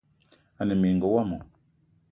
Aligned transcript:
Ane 0.59 0.73
mininga 0.79 1.07
womo 1.13 1.37